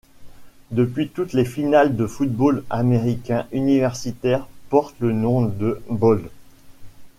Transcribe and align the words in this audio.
Depuis 0.71 1.09
toutes 1.09 1.33
les 1.33 1.45
finales 1.45 1.95
de 1.95 2.07
football 2.07 2.63
américains 2.71 3.45
universitaires 3.51 4.47
portent 4.71 4.99
le 4.99 5.11
nom 5.11 5.43
de 5.45 5.79
bowl. 5.91 6.27